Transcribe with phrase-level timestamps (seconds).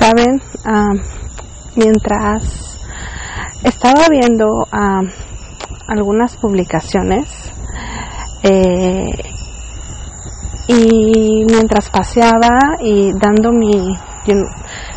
[0.00, 0.94] Saben, ah,
[1.76, 2.78] mientras
[3.62, 5.02] estaba viendo ah,
[5.88, 7.28] algunas publicaciones
[8.42, 9.10] eh,
[10.68, 13.94] y mientras paseaba y dando mi,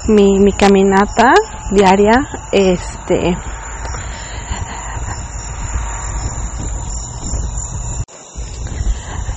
[0.08, 1.34] mi, mi caminata
[1.74, 2.14] diaria,
[2.54, 3.36] este,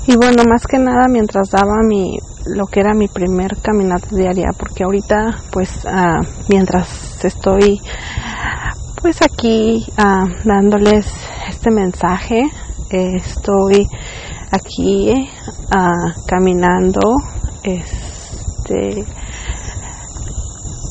[0.06, 2.16] y bueno, más que nada mientras daba mi,
[2.46, 7.80] lo que era mi primer caminata diaria, porque ahorita pues uh, mientras estoy
[9.00, 11.06] pues aquí uh, dándoles
[11.48, 12.42] este mensaje,
[12.90, 13.86] estoy
[14.50, 17.00] aquí uh, caminando,
[17.62, 19.04] este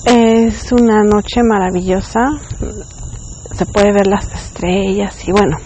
[0.06, 2.20] es una noche maravillosa,
[3.53, 5.58] se puede ver las estrellas y bueno,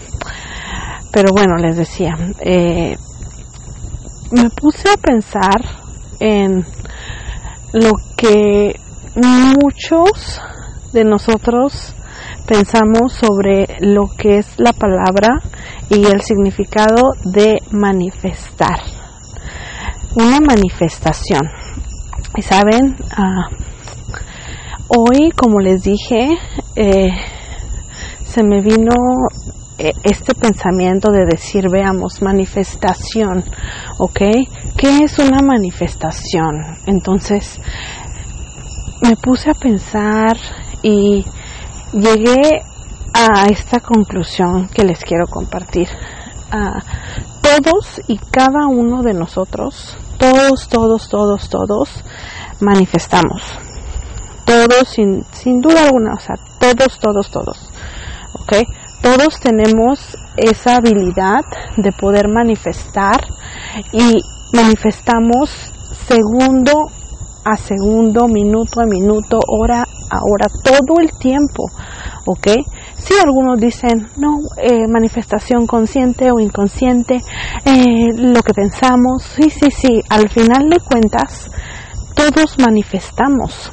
[1.12, 2.96] pero bueno, les decía, eh,
[4.30, 5.79] me puse a pensar
[6.20, 6.64] en
[7.72, 8.78] lo que
[9.16, 10.40] muchos
[10.92, 11.94] de nosotros
[12.46, 15.40] pensamos sobre lo que es la palabra
[15.88, 18.80] y el significado de manifestar.
[20.16, 21.42] Una manifestación.
[22.36, 23.54] Y saben, uh,
[24.88, 26.28] hoy, como les dije,
[26.76, 27.10] eh,
[28.24, 28.94] se me vino
[30.02, 33.44] este pensamiento de decir, veamos, manifestación,
[33.98, 34.20] ¿ok?
[34.76, 36.56] ¿Qué es una manifestación?
[36.86, 37.60] Entonces,
[39.02, 40.36] me puse a pensar
[40.82, 41.24] y
[41.92, 42.62] llegué
[43.14, 45.88] a esta conclusión que les quiero compartir.
[46.52, 46.80] Uh,
[47.42, 52.04] todos y cada uno de nosotros, todos, todos, todos, todos,
[52.60, 53.42] manifestamos.
[54.44, 57.70] Todos, sin, sin duda alguna, o sea, todos, todos, todos.
[58.34, 58.66] ¿Ok?
[59.02, 61.40] Todos tenemos esa habilidad
[61.76, 63.20] de poder manifestar
[63.92, 64.20] y
[64.52, 65.50] manifestamos
[66.06, 66.90] segundo
[67.44, 71.64] a segundo, minuto a minuto, hora a hora, todo el tiempo,
[72.26, 72.48] ¿ok?
[72.96, 77.20] Si algunos dicen, no, eh, manifestación consciente o inconsciente,
[77.64, 81.50] eh, lo que pensamos, sí, sí, sí, al final de cuentas,
[82.14, 83.70] todos manifestamos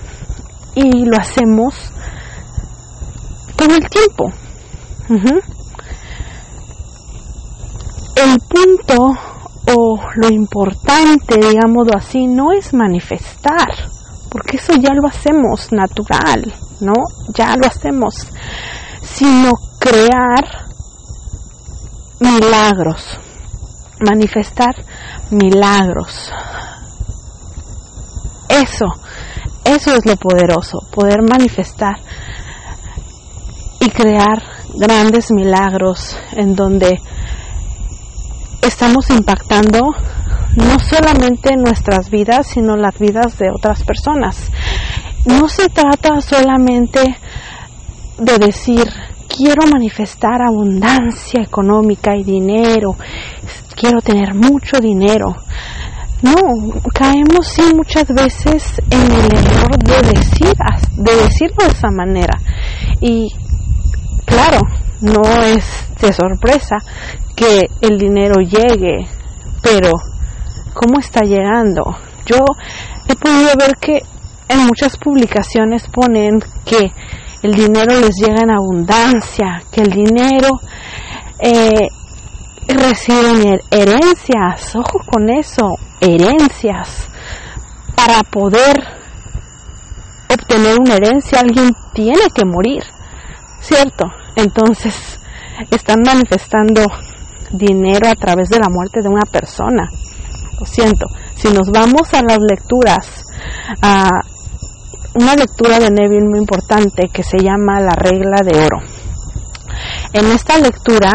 [0.75, 1.73] y lo hacemos
[3.57, 4.31] todo el tiempo,
[8.15, 8.95] el punto
[9.75, 13.67] o lo importante, digámoslo así, no es manifestar,
[14.29, 16.93] porque eso ya lo hacemos natural, ¿no?
[17.33, 18.27] Ya lo hacemos,
[19.01, 20.67] sino crear
[22.19, 23.19] milagros,
[23.99, 24.75] manifestar
[25.31, 26.31] milagros.
[28.49, 28.85] Eso,
[29.65, 31.95] eso es lo poderoso, poder manifestar
[33.97, 34.43] crear
[34.75, 36.99] grandes milagros en donde
[38.61, 39.79] estamos impactando
[40.55, 44.51] no solamente nuestras vidas, sino las vidas de otras personas.
[45.25, 46.99] No se trata solamente
[48.19, 48.85] de decir,
[49.27, 52.95] quiero manifestar abundancia económica y dinero,
[53.75, 55.35] quiero tener mucho dinero.
[56.21, 56.35] No,
[56.93, 60.53] caemos sí muchas veces en el error de decir,
[60.97, 62.39] de decirlo de esa manera.
[63.01, 63.31] Y
[64.27, 64.59] claro,
[65.01, 66.75] no es de sorpresa
[67.35, 69.07] que el dinero llegue,
[69.63, 69.91] pero
[70.73, 71.83] ¿cómo está llegando?
[72.25, 72.37] Yo
[73.07, 74.01] he podido ver que
[74.49, 76.91] en muchas publicaciones ponen que
[77.43, 80.49] el dinero les llega en abundancia, que el dinero
[81.39, 81.87] eh,
[82.67, 87.09] reciben herencias, ojo con eso, herencias.
[87.95, 88.75] Para poder
[90.29, 92.83] obtener una herencia alguien tiene que morir.
[93.67, 94.05] ¿Cierto?
[94.35, 95.19] Entonces,
[95.71, 96.83] están manifestando
[97.51, 99.89] dinero a través de la muerte de una persona.
[100.59, 101.05] Lo siento.
[101.35, 103.25] Si nos vamos a las lecturas,
[103.81, 104.09] a
[105.15, 108.79] una lectura de Neville muy importante que se llama La regla de oro.
[110.13, 111.11] En esta lectura,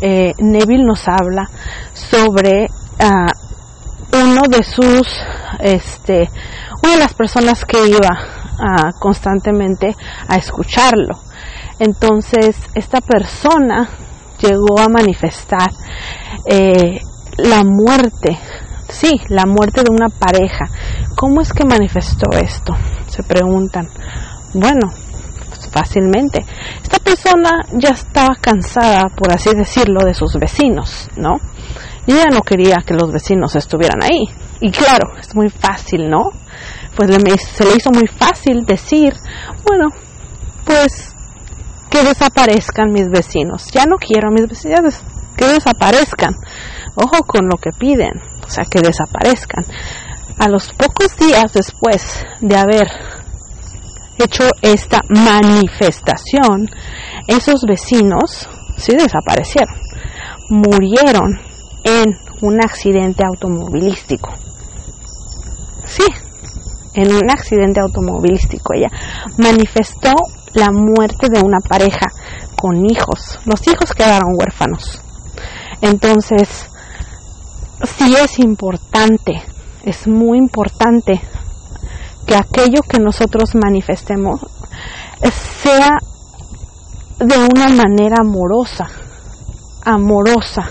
[0.00, 1.48] eh, Neville nos habla
[1.92, 2.66] sobre
[2.98, 3.32] ah,
[4.12, 5.08] uno de sus,
[5.60, 6.28] este,
[6.82, 8.18] una de las personas que iba
[8.58, 9.94] ah, constantemente
[10.28, 11.23] a escucharlo.
[11.78, 13.88] Entonces, esta persona
[14.40, 15.70] llegó a manifestar
[16.46, 17.00] eh,
[17.38, 18.38] la muerte,
[18.88, 20.66] sí, la muerte de una pareja.
[21.16, 22.74] ¿Cómo es que manifestó esto?
[23.08, 23.88] Se preguntan.
[24.52, 24.92] Bueno,
[25.48, 26.44] pues, fácilmente.
[26.82, 31.36] Esta persona ya estaba cansada, por así decirlo, de sus vecinos, ¿no?
[32.06, 34.24] Y ella no quería que los vecinos estuvieran ahí.
[34.60, 36.30] Y claro, es muy fácil, ¿no?
[36.96, 37.10] Pues
[37.40, 39.14] se le hizo muy fácil decir,
[39.66, 39.88] bueno,
[40.64, 41.13] pues
[41.94, 43.70] que desaparezcan mis vecinos.
[43.72, 45.00] Ya no quiero a mis vecinos
[45.36, 46.34] que desaparezcan.
[46.96, 49.64] Ojo con lo que piden, o sea, que desaparezcan.
[50.38, 52.88] A los pocos días después de haber
[54.18, 56.68] hecho esta manifestación,
[57.28, 59.76] esos vecinos sí desaparecieron,
[60.50, 61.38] murieron
[61.84, 62.06] en
[62.40, 64.34] un accidente automovilístico.
[65.86, 66.04] Sí,
[66.94, 68.74] en un accidente automovilístico.
[68.74, 68.88] Ella
[69.38, 70.10] manifestó
[70.54, 72.06] la muerte de una pareja
[72.56, 73.38] con hijos.
[73.44, 75.00] Los hijos quedaron huérfanos.
[75.80, 76.66] Entonces,
[77.84, 79.42] sí es importante,
[79.84, 81.20] es muy importante
[82.26, 84.40] que aquello que nosotros manifestemos
[85.62, 85.98] sea
[87.18, 88.86] de una manera amorosa,
[89.84, 90.70] amorosa,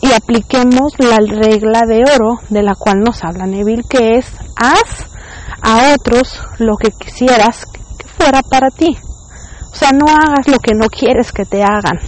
[0.00, 5.06] y apliquemos la regla de oro de la cual nos habla Neville, que es haz
[5.62, 7.66] a otros lo que quisieras
[8.22, 8.96] fuera para ti.
[9.72, 11.98] O sea, no hagas lo que no quieres que te hagan.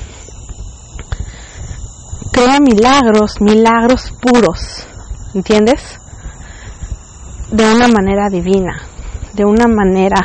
[2.32, 4.87] Crea milagros, milagros puros,
[5.34, 6.00] ¿entiendes?
[7.50, 8.82] De una manera divina,
[9.34, 10.16] de una manera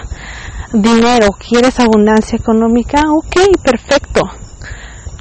[0.73, 3.01] dinero, ¿quieres abundancia económica?
[3.11, 4.21] Ok, perfecto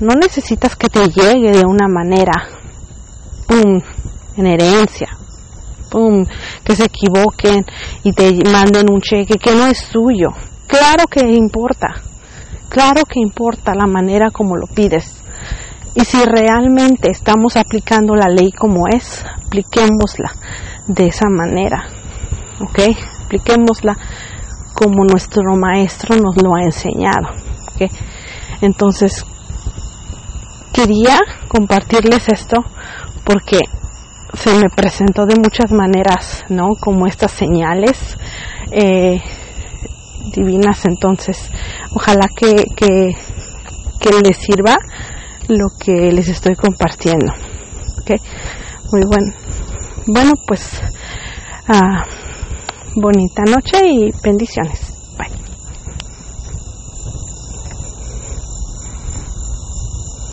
[0.00, 2.32] no necesitas que te llegue de una manera,
[3.46, 3.80] pum,
[4.36, 5.08] en herencia,
[5.90, 6.24] pum,
[6.64, 7.64] que se equivoquen
[8.04, 10.28] y te manden un cheque que no es tuyo.
[10.68, 11.88] Claro que importa,
[12.68, 15.18] claro que importa la manera como lo pides.
[15.94, 20.30] Y si realmente estamos aplicando la ley como es, apliquémosla
[20.86, 21.88] de esa manera,
[22.60, 22.80] ¿ok?
[23.24, 23.96] Apliquémosla
[24.74, 27.30] como nuestro maestro nos lo ha enseñado,
[27.74, 27.90] ¿ok?
[28.60, 29.24] Entonces,
[30.74, 31.18] quería
[31.48, 32.56] compartirles esto
[33.24, 33.58] porque
[34.34, 36.74] se me presentó de muchas maneras, ¿no?
[36.78, 38.18] Como estas señales
[38.70, 39.22] eh,
[40.32, 40.84] divinas.
[40.84, 41.50] Entonces,
[41.92, 43.14] ojalá que, que,
[44.24, 44.74] les sirva
[45.48, 47.32] lo que les estoy compartiendo.
[48.90, 49.32] Muy bueno.
[50.06, 50.80] Bueno, pues,
[51.68, 52.06] ah,
[52.96, 54.87] bonita noche y bendiciones.